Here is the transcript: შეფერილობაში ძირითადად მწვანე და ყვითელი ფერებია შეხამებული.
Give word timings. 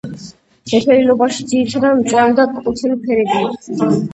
შეფერილობაში 0.71 1.45
ძირითადად 1.53 1.99
მწვანე 2.01 2.35
და 2.41 2.49
ყვითელი 2.57 2.99
ფერებია 3.07 3.45
შეხამებული. 3.45 4.05